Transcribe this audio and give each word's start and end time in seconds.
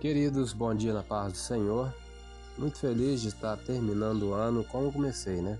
Queridos, 0.00 0.54
bom 0.54 0.74
dia 0.74 0.94
na 0.94 1.02
paz 1.02 1.34
do 1.34 1.36
Senhor. 1.36 1.94
Muito 2.56 2.78
feliz 2.78 3.20
de 3.20 3.28
estar 3.28 3.54
terminando 3.58 4.30
o 4.30 4.32
ano 4.32 4.64
como 4.64 4.90
comecei, 4.90 5.42
né? 5.42 5.58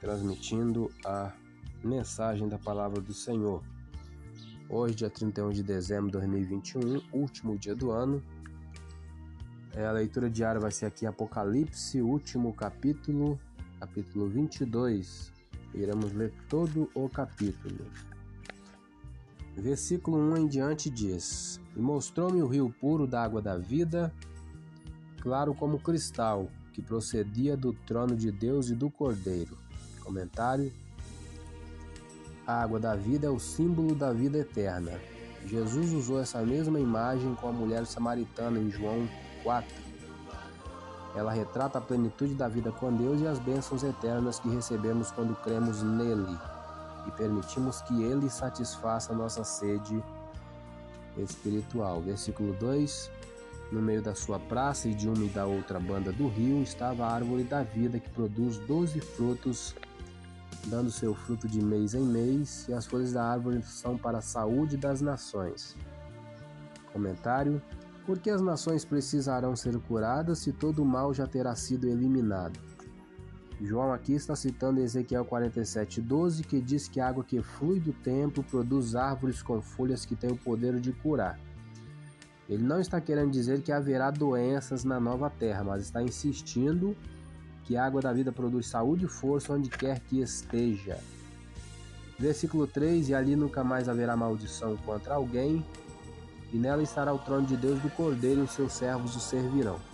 Transmitindo 0.00 0.90
a 1.04 1.30
mensagem 1.84 2.48
da 2.48 2.58
palavra 2.58 3.00
do 3.00 3.14
Senhor. 3.14 3.62
Hoje, 4.68 4.96
dia 4.96 5.08
31 5.08 5.50
de 5.50 5.62
dezembro 5.62 6.06
de 6.06 6.18
2021, 6.18 7.00
último 7.12 7.56
dia 7.56 7.76
do 7.76 7.92
ano. 7.92 8.20
É, 9.72 9.86
a 9.86 9.92
leitura 9.92 10.28
diária 10.28 10.60
vai 10.60 10.72
ser 10.72 10.86
aqui 10.86 11.06
Apocalipse, 11.06 12.02
último 12.02 12.52
capítulo, 12.52 13.38
capítulo 13.78 14.28
22. 14.28 15.30
Iremos 15.72 16.12
ler 16.12 16.32
todo 16.48 16.90
o 16.92 17.08
capítulo. 17.08 17.86
Versículo 19.56 20.16
1 20.16 20.36
em 20.38 20.46
diante 20.46 20.88
diz: 20.88 21.60
E 21.76 21.80
mostrou-me 21.80 22.42
o 22.42 22.46
rio 22.46 22.74
puro 22.80 23.06
da 23.06 23.22
água 23.22 23.42
da 23.42 23.56
vida, 23.58 24.12
claro 25.20 25.54
como 25.54 25.78
cristal, 25.78 26.48
que 26.72 26.80
procedia 26.80 27.56
do 27.56 27.72
trono 27.72 28.16
de 28.16 28.32
Deus 28.32 28.70
e 28.70 28.74
do 28.74 28.88
Cordeiro. 28.88 29.56
Comentário: 30.02 30.72
A 32.46 32.62
água 32.62 32.80
da 32.80 32.96
vida 32.96 33.26
é 33.26 33.30
o 33.30 33.38
símbolo 33.38 33.94
da 33.94 34.10
vida 34.12 34.38
eterna. 34.38 34.98
Jesus 35.44 35.92
usou 35.92 36.18
essa 36.20 36.40
mesma 36.40 36.80
imagem 36.80 37.34
com 37.34 37.48
a 37.48 37.52
mulher 37.52 37.84
samaritana 37.84 38.58
em 38.58 38.70
João 38.70 39.06
4. 39.42 39.68
Ela 41.14 41.30
retrata 41.30 41.76
a 41.76 41.82
plenitude 41.82 42.34
da 42.34 42.48
vida 42.48 42.72
com 42.72 42.90
Deus 42.90 43.20
e 43.20 43.26
as 43.26 43.38
bênçãos 43.38 43.82
eternas 43.82 44.38
que 44.38 44.48
recebemos 44.48 45.10
quando 45.10 45.34
cremos 45.42 45.82
nele 45.82 46.38
e 47.06 47.10
permitimos 47.12 47.80
que 47.82 48.02
Ele 48.02 48.28
satisfaça 48.28 49.12
nossa 49.12 49.44
sede 49.44 50.02
espiritual. 51.16 52.00
Versículo 52.00 52.52
2: 52.54 53.10
No 53.70 53.80
meio 53.80 54.02
da 54.02 54.14
sua 54.14 54.38
praça 54.38 54.88
e 54.88 54.94
de 54.94 55.08
uma 55.08 55.24
e 55.24 55.28
da 55.28 55.46
outra 55.46 55.78
banda 55.78 56.12
do 56.12 56.28
rio 56.28 56.62
estava 56.62 57.04
a 57.04 57.12
árvore 57.12 57.44
da 57.44 57.62
vida 57.62 57.98
que 57.98 58.10
produz 58.10 58.58
doze 58.58 59.00
frutos, 59.00 59.74
dando 60.66 60.90
seu 60.90 61.14
fruto 61.14 61.48
de 61.48 61.62
mês 61.62 61.94
em 61.94 62.04
mês, 62.04 62.66
e 62.68 62.72
as 62.72 62.86
folhas 62.86 63.12
da 63.12 63.24
árvore 63.24 63.62
são 63.62 63.96
para 63.96 64.18
a 64.18 64.22
saúde 64.22 64.76
das 64.76 65.00
nações. 65.00 65.76
Comentário: 66.92 67.60
Porque 68.06 68.30
as 68.30 68.40
nações 68.40 68.84
precisarão 68.84 69.56
ser 69.56 69.78
curadas 69.80 70.38
se 70.38 70.52
todo 70.52 70.82
o 70.82 70.86
mal 70.86 71.12
já 71.12 71.26
terá 71.26 71.54
sido 71.54 71.86
eliminado? 71.86 72.71
João 73.64 73.92
aqui 73.92 74.14
está 74.14 74.34
citando 74.34 74.80
Ezequiel 74.80 75.24
47:12, 75.24 76.42
que 76.42 76.60
diz 76.60 76.88
que 76.88 76.98
a 76.98 77.08
água 77.08 77.22
que 77.22 77.40
flui 77.40 77.78
do 77.78 77.92
templo 77.92 78.42
produz 78.42 78.96
árvores 78.96 79.40
com 79.40 79.62
folhas 79.62 80.04
que 80.04 80.16
têm 80.16 80.32
o 80.32 80.36
poder 80.36 80.80
de 80.80 80.92
curar. 80.92 81.38
Ele 82.48 82.64
não 82.64 82.80
está 82.80 83.00
querendo 83.00 83.30
dizer 83.30 83.62
que 83.62 83.70
haverá 83.70 84.10
doenças 84.10 84.82
na 84.82 84.98
nova 84.98 85.30
terra, 85.30 85.62
mas 85.62 85.82
está 85.82 86.02
insistindo 86.02 86.96
que 87.64 87.76
a 87.76 87.86
água 87.86 88.02
da 88.02 88.12
vida 88.12 88.32
produz 88.32 88.66
saúde 88.66 89.04
e 89.04 89.08
força 89.08 89.52
onde 89.52 89.70
quer 89.70 90.00
que 90.00 90.20
esteja. 90.20 90.98
Versículo 92.18 92.66
3: 92.66 93.10
E 93.10 93.14
ali 93.14 93.36
nunca 93.36 93.62
mais 93.62 93.88
haverá 93.88 94.16
maldição 94.16 94.76
contra 94.78 95.14
alguém, 95.14 95.64
e 96.52 96.56
nela 96.56 96.82
estará 96.82 97.14
o 97.14 97.18
trono 97.18 97.46
de 97.46 97.56
Deus 97.56 97.80
do 97.80 97.88
Cordeiro, 97.90 98.40
e 98.40 98.44
os 98.44 98.50
seus 98.50 98.72
servos 98.72 99.14
o 99.14 99.20
servirão. 99.20 99.91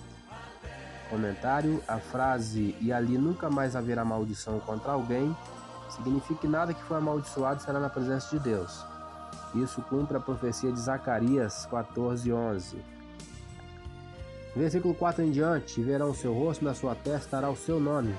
Comentário: 1.08 1.82
a 1.88 1.98
frase 1.98 2.76
e 2.80 2.92
ali 2.92 3.16
nunca 3.16 3.48
mais 3.48 3.74
haverá 3.74 4.04
maldição 4.04 4.60
contra 4.60 4.92
alguém 4.92 5.34
significa 5.90 6.40
que 6.40 6.48
nada 6.48 6.74
que 6.74 6.82
foi 6.82 6.98
amaldiçoado 6.98 7.62
será 7.62 7.80
na 7.80 7.88
presença 7.88 8.28
de 8.36 8.42
Deus. 8.42 8.84
Isso 9.54 9.80
cumpre 9.82 10.16
a 10.16 10.20
profecia 10.20 10.70
de 10.70 10.78
Zacarias 10.78 11.66
14:11. 11.70 12.76
Versículo 14.54 14.94
4 14.94 15.24
em 15.24 15.30
diante: 15.30 15.82
Verão 15.82 16.10
o 16.10 16.14
seu 16.14 16.34
rosto, 16.34 16.64
na 16.64 16.74
sua 16.74 16.94
testa 16.94 17.26
estará 17.26 17.50
o 17.50 17.56
seu 17.56 17.80
nome. 17.80 18.14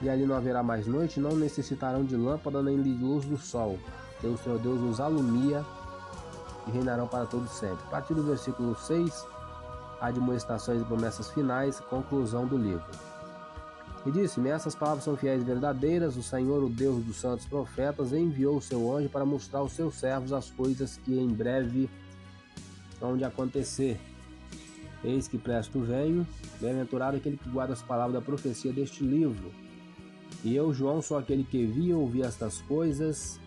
E 0.00 0.08
ali 0.08 0.26
não 0.26 0.36
haverá 0.36 0.62
mais 0.62 0.86
noite, 0.86 1.18
não 1.18 1.34
necessitarão 1.34 2.04
de 2.04 2.16
lâmpada 2.16 2.62
nem 2.62 2.80
de 2.80 2.90
luz 2.90 3.24
do 3.24 3.36
sol. 3.36 3.78
Que 4.20 4.26
o 4.26 4.36
Senhor 4.36 4.58
Deus 4.58 4.80
os 4.80 5.00
alumia 5.00 5.64
e 6.66 6.70
reinarão 6.70 7.06
para 7.06 7.26
todo 7.26 7.48
sempre. 7.48 7.84
A 7.86 7.90
partir 7.90 8.14
do 8.14 8.22
versículo 8.22 8.76
6 8.76 9.26
admoestações 10.00 10.82
e 10.82 10.84
promessas 10.84 11.30
finais, 11.30 11.80
conclusão 11.80 12.46
do 12.46 12.56
livro. 12.56 12.86
E 14.06 14.10
disse-me: 14.10 14.48
Essas 14.48 14.74
palavras 14.74 15.04
são 15.04 15.16
fiéis 15.16 15.42
e 15.42 15.44
verdadeiras. 15.44 16.16
O 16.16 16.22
Senhor, 16.22 16.62
o 16.62 16.68
Deus 16.68 17.04
dos 17.04 17.16
santos 17.16 17.46
profetas, 17.46 18.12
enviou 18.12 18.56
o 18.56 18.62
seu 18.62 18.94
anjo 18.96 19.08
para 19.08 19.24
mostrar 19.24 19.60
aos 19.60 19.72
seus 19.72 19.94
servos 19.94 20.32
as 20.32 20.50
coisas 20.50 20.96
que 21.04 21.18
em 21.18 21.28
breve 21.28 21.90
vão 23.00 23.16
de 23.16 23.24
acontecer. 23.24 24.00
Eis 25.02 25.28
que 25.28 25.38
presto 25.38 25.80
venho, 25.80 26.26
bem-aventurado 26.60 27.16
aquele 27.16 27.36
que 27.36 27.48
guarda 27.48 27.72
as 27.72 27.82
palavras 27.82 28.14
da 28.14 28.20
profecia 28.20 28.72
deste 28.72 29.04
livro. 29.04 29.52
E 30.42 30.54
eu, 30.54 30.72
João, 30.72 31.02
sou 31.02 31.16
aquele 31.16 31.44
que 31.44 31.64
vi 31.66 31.88
e 31.88 31.94
ouvi 31.94 32.22
estas 32.22 32.60
coisas, 32.62 33.38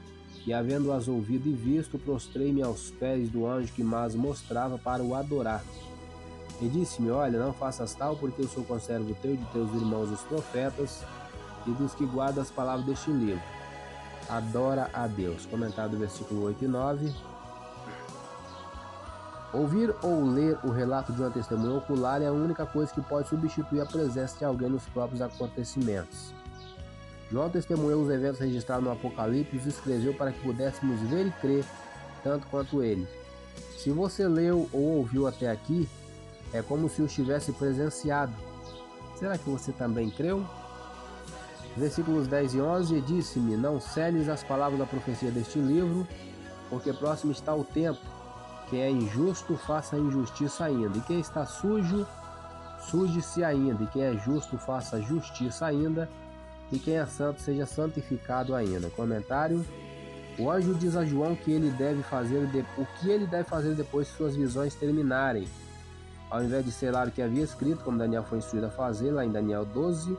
e 0.45 0.53
havendo-as 0.53 1.07
ouvido 1.07 1.49
e 1.49 1.53
visto, 1.53 1.99
prostrei-me 1.99 2.61
aos 2.61 2.91
pés 2.91 3.29
do 3.29 3.45
anjo 3.45 3.73
que 3.73 3.83
mais 3.83 4.15
mostrava 4.15 4.77
para 4.77 5.03
o 5.03 5.13
adorar. 5.13 5.63
E 6.61 6.69
disse-me: 6.69 7.09
Olha, 7.09 7.39
não 7.39 7.51
faças 7.51 7.93
tal, 7.95 8.15
porque 8.15 8.43
eu 8.43 8.47
sou 8.47 8.63
conservo 8.63 9.15
teu 9.15 9.35
de 9.35 9.43
teus 9.45 9.73
irmãos 9.73 10.11
os 10.11 10.21
profetas 10.21 11.03
e 11.65 11.71
dos 11.71 11.95
que 11.95 12.05
guardam 12.05 12.43
as 12.43 12.51
palavras 12.51 12.85
deste 12.85 13.09
livro. 13.09 13.41
Adora 14.29 14.89
a 14.93 15.07
Deus. 15.07 15.45
Comentário 15.47 15.91
do 15.91 15.97
versículo 15.97 16.43
8 16.43 16.63
e 16.63 16.67
9. 16.67 17.13
Ouvir 19.53 19.93
ou 20.01 20.23
ler 20.23 20.57
o 20.63 20.69
relato 20.69 21.11
de 21.11 21.21
uma 21.21 21.29
testemunha 21.29 21.77
ocular 21.77 22.21
é 22.21 22.27
a 22.27 22.31
única 22.31 22.65
coisa 22.65 22.93
que 22.93 23.01
pode 23.01 23.27
substituir 23.27 23.81
a 23.81 23.85
presença 23.85 24.37
de 24.37 24.45
alguém 24.45 24.69
nos 24.69 24.85
próprios 24.85 25.21
acontecimentos. 25.21 26.33
João 27.29 27.49
testemunhou 27.49 28.01
os 28.01 28.09
eventos 28.09 28.39
registrados 28.39 28.85
no 28.85 28.91
Apocalipse 28.91 29.55
e 29.55 29.59
os 29.59 29.65
escreveu 29.65 30.13
para 30.13 30.31
que 30.31 30.39
pudéssemos 30.41 30.99
ver 31.01 31.27
e 31.27 31.31
crer 31.31 31.65
tanto 32.23 32.47
quanto 32.47 32.81
ele. 32.81 33.07
Se 33.77 33.89
você 33.89 34.27
leu 34.27 34.69
ou 34.71 34.97
ouviu 34.97 35.27
até 35.27 35.49
aqui, 35.49 35.89
é 36.53 36.61
como 36.61 36.89
se 36.89 37.01
os 37.01 37.13
tivesse 37.13 37.51
presenciado. 37.53 38.33
Será 39.15 39.37
que 39.37 39.49
você 39.49 39.71
também 39.71 40.09
creu? 40.09 40.45
Versículos 41.77 42.27
10 42.27 42.55
e 42.55 42.61
11: 42.61 43.01
Disse-me: 43.01 43.55
Não 43.55 43.79
celes 43.79 44.27
as 44.27 44.43
palavras 44.43 44.79
da 44.79 44.85
profecia 44.85 45.31
deste 45.31 45.59
livro, 45.59 46.07
porque 46.69 46.91
próximo 46.91 47.31
está 47.31 47.53
o 47.53 47.63
tempo. 47.63 47.99
Quem 48.69 48.81
é 48.81 48.89
injusto, 48.89 49.57
faça 49.57 49.97
injustiça 49.97 50.65
ainda. 50.65 50.97
E 50.97 51.01
quem 51.01 51.19
está 51.19 51.45
sujo, 51.45 52.05
suje-se 52.89 53.43
ainda. 53.43 53.83
E 53.83 53.87
quem 53.87 54.03
é 54.03 54.17
justo, 54.17 54.57
faça 54.57 55.01
justiça 55.01 55.65
ainda. 55.65 56.09
E 56.71 56.79
quem 56.79 56.97
é 56.97 57.05
santo, 57.05 57.41
seja 57.41 57.65
santificado 57.65 58.55
ainda. 58.55 58.89
Comentário: 58.89 59.65
O 60.37 60.49
anjo 60.49 60.73
diz 60.73 60.95
a 60.95 61.05
João 61.05 61.35
que 61.35 61.51
ele 61.51 61.69
deve 61.71 62.03
fazer 62.03 62.49
o 62.77 62.85
que 62.99 63.09
ele 63.09 63.27
deve 63.27 63.43
fazer 63.43 63.75
depois 63.75 64.09
que 64.09 64.17
suas 64.17 64.35
visões 64.35 64.75
terminarem. 64.75 65.47
Ao 66.31 66.41
invés 66.41 66.63
de 66.63 66.71
selar 66.71 67.09
o 67.09 67.11
que 67.11 67.21
havia 67.21 67.43
escrito, 67.43 67.83
como 67.83 67.97
Daniel 67.97 68.23
foi 68.23 68.37
instruído 68.37 68.67
a 68.67 68.69
fazer, 68.69 69.11
lá 69.11 69.25
em 69.25 69.29
Daniel 69.29 69.65
12, 69.65 70.17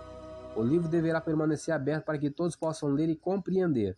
o 0.55 0.62
livro 0.62 0.87
deverá 0.87 1.23
permanecer 1.23 1.73
aberto 1.75 2.05
para 2.05 2.19
que 2.19 2.28
todos 2.28 2.55
possam 2.55 2.91
ler 2.91 3.09
e 3.09 3.17
compreender. 3.17 3.97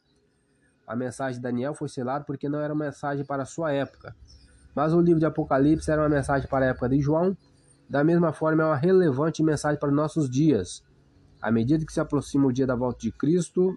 A 0.87 0.95
mensagem 0.95 1.41
de 1.41 1.43
Daniel 1.43 1.75
foi 1.75 1.89
selada 1.89 2.25
porque 2.25 2.49
não 2.49 2.61
era 2.61 2.73
uma 2.73 2.85
mensagem 2.85 3.25
para 3.25 3.43
a 3.43 3.47
sua 3.47 3.73
época. 3.73 4.15
Mas 4.77 4.95
o 4.95 5.01
livro 5.01 5.19
de 5.19 5.27
Apocalipse 5.27 5.91
era 5.91 6.03
uma 6.03 6.09
mensagem 6.09 6.49
para 6.49 6.67
a 6.67 6.69
época 6.69 6.89
de 6.89 7.01
João, 7.01 7.37
da 7.91 8.05
mesma 8.05 8.33
forma 8.33 8.63
é 8.63 8.67
uma 8.67 8.77
relevante 8.77 9.43
mensagem 9.43 9.81
para 9.81 9.91
nossos 9.91 10.31
dias. 10.31 10.85
À 11.43 11.51
medida 11.51 11.85
que 11.85 11.93
se 11.93 11.99
aproxima 11.99 12.47
o 12.47 12.53
dia 12.53 12.65
da 12.67 12.77
volta 12.77 13.01
de 13.01 13.11
Cristo, 13.11 13.77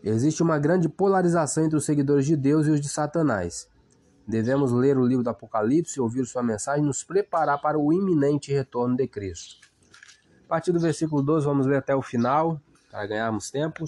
existe 0.00 0.44
uma 0.44 0.60
grande 0.60 0.88
polarização 0.88 1.64
entre 1.64 1.76
os 1.76 1.84
seguidores 1.84 2.24
de 2.24 2.36
Deus 2.36 2.68
e 2.68 2.70
os 2.70 2.80
de 2.80 2.88
Satanás. 2.88 3.68
Devemos 4.26 4.72
ler 4.72 4.98
o 4.98 5.06
livro 5.06 5.22
do 5.22 5.30
Apocalipse, 5.30 6.00
ouvir 6.00 6.26
sua 6.26 6.42
mensagem 6.42 6.82
e 6.82 6.86
nos 6.86 7.04
preparar 7.04 7.60
para 7.60 7.78
o 7.78 7.92
iminente 7.92 8.52
retorno 8.52 8.96
de 8.96 9.06
Cristo. 9.06 9.56
A 10.44 10.48
partir 10.48 10.72
do 10.72 10.80
versículo 10.80 11.22
12, 11.22 11.46
vamos 11.46 11.66
ler 11.66 11.76
até 11.76 11.94
o 11.94 12.02
final, 12.02 12.60
para 12.90 13.06
ganharmos 13.06 13.50
tempo. 13.50 13.84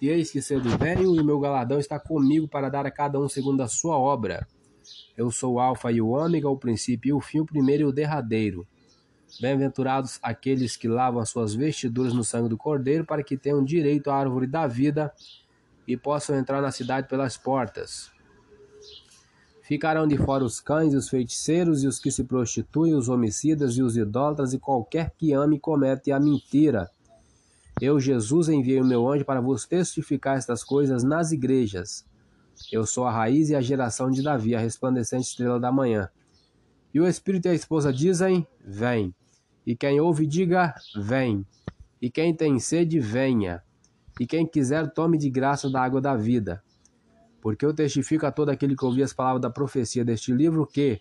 E 0.00 0.08
eis 0.08 0.30
que 0.30 0.42
cedo 0.42 0.68
venho, 0.78 1.14
e 1.14 1.20
o 1.20 1.24
meu 1.24 1.38
galadão 1.38 1.78
está 1.78 1.98
comigo 1.98 2.48
para 2.48 2.68
dar 2.68 2.86
a 2.86 2.90
cada 2.90 3.20
um 3.20 3.28
segundo 3.28 3.60
a 3.62 3.68
sua 3.68 3.96
obra. 3.96 4.46
Eu 5.16 5.30
sou 5.30 5.54
o 5.54 5.60
Alfa 5.60 5.92
e 5.92 6.00
o 6.00 6.08
Ômega, 6.08 6.48
o 6.48 6.56
princípio 6.56 7.10
e 7.10 7.12
o 7.12 7.20
fim, 7.20 7.40
o 7.40 7.46
primeiro 7.46 7.84
e 7.84 7.86
o 7.86 7.92
derradeiro. 7.92 8.66
Bem-aventurados 9.40 10.18
aqueles 10.22 10.76
que 10.76 10.88
lavam 10.88 11.20
as 11.20 11.28
suas 11.28 11.54
vestiduras 11.54 12.12
no 12.12 12.24
sangue 12.24 12.48
do 12.48 12.56
Cordeiro, 12.56 13.04
para 13.04 13.22
que 13.22 13.36
tenham 13.36 13.62
direito 13.62 14.10
à 14.10 14.16
árvore 14.16 14.46
da 14.46 14.66
vida 14.66 15.12
e 15.86 15.96
possam 15.96 16.36
entrar 16.36 16.60
na 16.60 16.70
cidade 16.70 17.08
pelas 17.08 17.36
portas. 17.36 18.15
Ficarão 19.66 20.06
de 20.06 20.16
fora 20.16 20.44
os 20.44 20.60
cães 20.60 20.92
e 20.92 20.96
os 20.96 21.08
feiticeiros 21.08 21.82
e 21.82 21.88
os 21.88 21.98
que 21.98 22.08
se 22.08 22.22
prostituem, 22.22 22.94
os 22.94 23.08
homicidas 23.08 23.76
e 23.76 23.82
os 23.82 23.96
idólatras 23.96 24.52
e 24.52 24.60
qualquer 24.60 25.10
que 25.18 25.32
ame 25.32 25.56
e 25.56 25.60
comete 25.60 26.12
a 26.12 26.20
mentira. 26.20 26.88
Eu, 27.80 27.98
Jesus, 27.98 28.48
enviei 28.48 28.80
o 28.80 28.84
meu 28.84 29.10
anjo 29.10 29.24
para 29.24 29.40
vos 29.40 29.66
testificar 29.66 30.38
estas 30.38 30.62
coisas 30.62 31.02
nas 31.02 31.32
igrejas. 31.32 32.06
Eu 32.70 32.86
sou 32.86 33.06
a 33.06 33.10
raiz 33.10 33.50
e 33.50 33.56
a 33.56 33.60
geração 33.60 34.08
de 34.08 34.22
Davi, 34.22 34.54
a 34.54 34.60
resplandecente 34.60 35.26
estrela 35.26 35.58
da 35.58 35.72
manhã. 35.72 36.08
E 36.94 37.00
o 37.00 37.06
Espírito 37.06 37.46
e 37.46 37.48
a 37.48 37.54
esposa 37.54 37.92
dizem: 37.92 38.46
Vem. 38.64 39.12
E 39.66 39.74
quem 39.74 40.00
ouve, 40.00 40.28
diga: 40.28 40.76
Vem. 40.94 41.44
E 42.00 42.08
quem 42.08 42.32
tem 42.32 42.60
sede, 42.60 43.00
venha. 43.00 43.60
E 44.20 44.28
quem 44.28 44.46
quiser, 44.46 44.92
tome 44.92 45.18
de 45.18 45.28
graça 45.28 45.68
da 45.68 45.82
água 45.82 46.00
da 46.00 46.14
vida. 46.14 46.62
Porque 47.40 47.64
eu 47.64 47.72
testifico 47.72 48.26
a 48.26 48.32
todo 48.32 48.50
aquele 48.50 48.76
que 48.76 48.84
ouvir 48.84 49.02
as 49.02 49.12
palavras 49.12 49.42
da 49.42 49.50
profecia 49.50 50.04
deste 50.04 50.32
livro 50.32 50.66
que, 50.66 51.00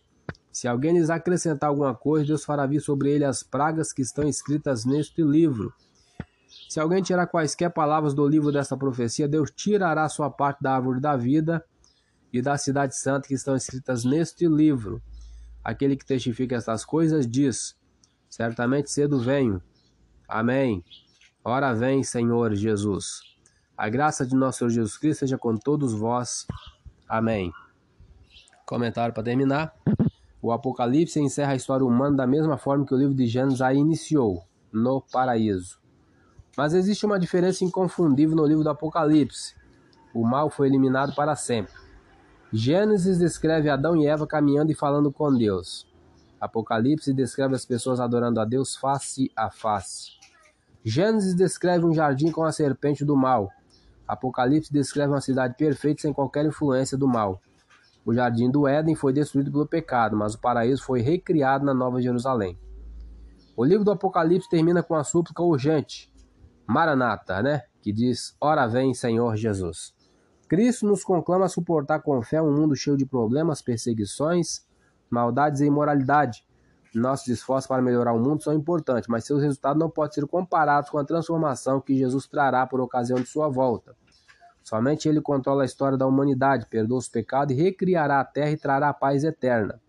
se 0.51 0.67
alguém 0.67 0.93
lhes 0.93 1.09
acrescentar 1.09 1.69
alguma 1.69 1.93
coisa, 1.93 2.27
Deus 2.27 2.45
fará 2.45 2.65
vir 2.65 2.79
sobre 2.79 3.09
ele 3.09 3.25
as 3.25 3.43
pragas 3.43 3.91
que 3.91 4.01
estão 4.01 4.27
escritas 4.27 4.85
neste 4.85 5.21
livro. 5.21 5.73
Se 6.69 6.79
alguém 6.79 7.01
tirar 7.01 7.27
quaisquer 7.27 7.71
palavras 7.71 8.13
do 8.13 8.27
livro 8.27 8.51
desta 8.51 8.77
profecia, 8.77 9.27
Deus 9.27 9.51
tirará 9.51 10.07
sua 10.07 10.29
parte 10.29 10.61
da 10.61 10.75
árvore 10.75 10.99
da 10.99 11.15
vida 11.15 11.63
e 12.31 12.41
da 12.41 12.57
cidade 12.57 12.95
santa 12.95 13.27
que 13.27 13.33
estão 13.33 13.55
escritas 13.55 14.03
neste 14.03 14.47
livro. 14.47 15.01
Aquele 15.63 15.95
que 15.95 16.05
testifica 16.05 16.55
estas 16.55 16.85
coisas 16.85 17.27
diz: 17.27 17.75
Certamente 18.29 18.91
cedo 18.91 19.19
venho. 19.19 19.61
Amém. 20.27 20.83
Ora 21.43 21.73
vem, 21.73 22.03
Senhor 22.03 22.53
Jesus. 22.55 23.34
A 23.77 23.89
graça 23.89 24.25
de 24.25 24.33
nosso 24.33 24.59
Senhor 24.59 24.69
Jesus 24.69 24.97
Cristo 24.97 25.19
seja 25.19 25.37
com 25.37 25.57
todos 25.57 25.93
vós. 25.93 26.47
Amém. 27.09 27.51
Comentário 28.65 29.13
para 29.13 29.23
terminar. 29.23 29.75
O 30.41 30.53
Apocalipse 30.53 31.19
encerra 31.19 31.51
a 31.51 31.55
história 31.55 31.85
humana 31.85 32.15
da 32.15 32.25
mesma 32.25 32.57
forma 32.57 32.85
que 32.85 32.93
o 32.93 32.97
livro 32.97 33.13
de 33.13 33.27
Gênesis 33.27 33.61
a 33.61 33.73
iniciou, 33.73 34.43
no 34.71 35.01
paraíso. 35.01 35.77
Mas 36.55 36.73
existe 36.73 37.05
uma 37.05 37.19
diferença 37.19 37.65
inconfundível 37.65 38.35
no 38.35 38.45
livro 38.45 38.63
do 38.63 38.69
Apocalipse. 38.69 39.55
O 40.13 40.23
mal 40.23 40.49
foi 40.49 40.67
eliminado 40.67 41.13
para 41.13 41.35
sempre. 41.35 41.73
Gênesis 42.53 43.17
descreve 43.17 43.69
Adão 43.69 43.97
e 43.97 44.07
Eva 44.07 44.25
caminhando 44.25 44.71
e 44.71 44.75
falando 44.75 45.11
com 45.11 45.35
Deus. 45.35 45.85
Apocalipse 46.39 47.11
descreve 47.11 47.55
as 47.55 47.65
pessoas 47.65 47.99
adorando 47.99 48.39
a 48.39 48.45
Deus 48.45 48.77
face 48.77 49.29
a 49.35 49.51
face. 49.51 50.11
Gênesis 50.81 51.35
descreve 51.35 51.83
um 51.85 51.93
jardim 51.93 52.31
com 52.31 52.43
a 52.43 52.53
serpente 52.53 53.03
do 53.03 53.17
mal. 53.17 53.51
Apocalipse 54.07 54.71
descreve 54.71 55.13
uma 55.13 55.21
cidade 55.21 55.55
perfeita 55.57 56.01
sem 56.01 56.13
qualquer 56.13 56.45
influência 56.45 56.97
do 56.97 57.07
mal. 57.07 57.41
O 58.05 58.13
jardim 58.13 58.51
do 58.51 58.67
Éden 58.67 58.95
foi 58.95 59.11
destruído 59.11 59.51
pelo 59.51 59.65
pecado, 59.65 60.15
mas 60.15 60.35
o 60.35 60.39
paraíso 60.39 60.83
foi 60.83 61.01
recriado 61.01 61.65
na 61.65 61.73
Nova 61.73 62.01
Jerusalém. 62.01 62.59
O 63.57 63.63
livro 63.63 63.83
do 63.83 63.91
Apocalipse 63.91 64.49
termina 64.49 64.83
com 64.83 64.93
a 64.95 65.03
súplica 65.03 65.41
urgente: 65.41 66.13
Maranata, 66.67 67.41
né? 67.41 67.63
Que 67.81 67.91
diz: 67.91 68.35
Ora 68.39 68.67
vem, 68.67 68.93
Senhor 68.93 69.35
Jesus. 69.35 69.95
Cristo 70.47 70.85
nos 70.85 71.03
conclama 71.03 71.45
a 71.45 71.49
suportar 71.49 72.01
com 72.01 72.21
fé 72.21 72.39
um 72.39 72.53
mundo 72.53 72.75
cheio 72.75 72.95
de 72.95 73.05
problemas, 73.05 73.63
perseguições, 73.63 74.63
maldades 75.09 75.61
e 75.61 75.65
imoralidade. 75.65 76.44
Nossos 76.95 77.27
esforços 77.27 77.67
para 77.67 77.81
melhorar 77.81 78.13
o 78.13 78.19
mundo 78.19 78.41
são 78.41 78.53
importantes, 78.53 79.09
mas 79.09 79.25
seus 79.25 79.41
resultados 79.41 79.77
não 79.77 79.89
podem 79.89 80.13
ser 80.13 80.25
comparados 80.25 80.89
com 80.89 80.97
a 80.97 81.03
transformação 81.03 81.81
que 81.81 81.97
Jesus 81.97 82.25
trará 82.25 82.65
por 82.65 82.79
ocasião 82.79 83.19
de 83.19 83.27
sua 83.27 83.49
volta. 83.49 83.95
Somente 84.63 85.09
Ele 85.09 85.19
controla 85.19 85.63
a 85.63 85.65
história 85.65 85.97
da 85.97 86.07
humanidade, 86.07 86.65
perdoa 86.67 86.99
os 86.99 87.09
pecados 87.09 87.53
e 87.53 87.61
recriará 87.61 88.21
a 88.21 88.25
terra 88.25 88.51
e 88.51 88.57
trará 88.57 88.89
a 88.89 88.93
paz 88.93 89.23
eterna. 89.23 89.79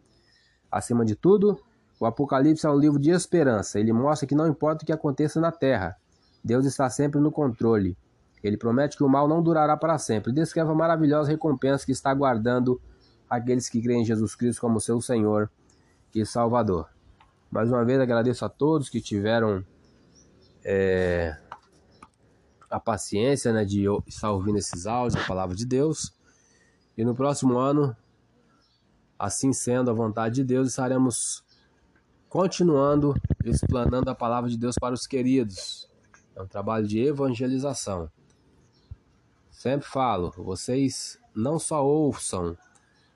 Acima 0.70 1.04
de 1.04 1.14
tudo, 1.14 1.58
o 2.00 2.04
Apocalipse 2.04 2.66
é 2.66 2.70
um 2.70 2.76
livro 2.76 2.98
de 2.98 3.10
esperança. 3.10 3.78
Ele 3.78 3.92
mostra 3.92 4.26
que 4.26 4.34
não 4.34 4.46
importa 4.46 4.82
o 4.82 4.86
que 4.86 4.92
aconteça 4.92 5.40
na 5.40 5.52
terra, 5.52 5.96
Deus 6.46 6.64
está 6.64 6.88
sempre 6.88 7.20
no 7.20 7.32
controle. 7.32 7.96
Ele 8.42 8.56
promete 8.56 8.96
que 8.96 9.02
o 9.02 9.08
mal 9.08 9.26
não 9.26 9.42
durará 9.42 9.76
para 9.76 9.98
sempre. 9.98 10.32
Descreve 10.32 10.70
a 10.70 10.74
maravilhosa 10.74 11.30
recompensa 11.30 11.84
que 11.84 11.90
está 11.90 12.10
aguardando 12.10 12.80
aqueles 13.28 13.68
que 13.68 13.82
creem 13.82 14.02
em 14.02 14.04
Jesus 14.04 14.36
Cristo 14.36 14.60
como 14.60 14.80
seu 14.80 15.00
Senhor 15.00 15.50
e 16.14 16.24
Salvador. 16.24 16.95
Mais 17.56 17.70
uma 17.72 17.86
vez 17.86 17.98
agradeço 17.98 18.44
a 18.44 18.50
todos 18.50 18.90
que 18.90 19.00
tiveram 19.00 19.64
é, 20.62 21.34
a 22.68 22.78
paciência 22.78 23.50
né, 23.50 23.64
de 23.64 23.86
estar 24.06 24.30
ouvindo 24.30 24.58
esses 24.58 24.86
áudios, 24.86 25.18
a 25.18 25.26
palavra 25.26 25.56
de 25.56 25.64
Deus. 25.64 26.14
E 26.98 27.02
no 27.02 27.14
próximo 27.14 27.56
ano, 27.56 27.96
assim 29.18 29.54
sendo 29.54 29.90
a 29.90 29.94
vontade 29.94 30.34
de 30.34 30.44
Deus, 30.44 30.68
estaremos 30.68 31.42
continuando 32.28 33.14
explanando 33.42 34.10
a 34.10 34.14
palavra 34.14 34.50
de 34.50 34.58
Deus 34.58 34.74
para 34.78 34.94
os 34.94 35.06
queridos. 35.06 35.90
É 36.34 36.42
um 36.42 36.46
trabalho 36.46 36.86
de 36.86 36.98
evangelização. 37.00 38.10
Sempre 39.50 39.88
falo, 39.88 40.30
vocês 40.36 41.18
não 41.34 41.58
só 41.58 41.82
ouçam, 41.82 42.54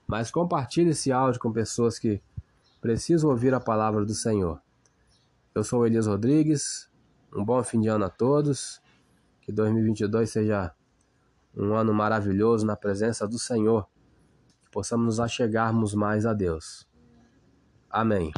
mas 0.07 0.31
compartilhem 0.31 0.89
esse 0.89 1.11
áudio 1.11 1.39
com 1.39 1.51
pessoas 1.51 1.99
que 1.99 2.19
precisam 2.81 3.29
ouvir 3.29 3.53
a 3.53 3.59
palavra 3.59 4.03
do 4.03 4.13
Senhor. 4.13 4.59
Eu 5.53 5.63
sou 5.63 5.85
Elias 5.85 6.07
Rodrigues. 6.07 6.89
Um 7.33 7.45
bom 7.45 7.63
fim 7.63 7.79
de 7.79 7.87
ano 7.87 8.05
a 8.05 8.09
todos. 8.09 8.81
Que 9.41 9.51
2022 9.51 10.29
seja 10.29 10.73
um 11.55 11.75
ano 11.75 11.93
maravilhoso 11.93 12.65
na 12.65 12.75
presença 12.75 13.27
do 13.27 13.37
Senhor. 13.37 13.87
Que 14.63 14.71
possamos 14.71 15.05
nos 15.05 15.19
achegarmos 15.19 15.93
mais 15.93 16.25
a 16.25 16.33
Deus. 16.33 16.87
Amém. 17.89 18.31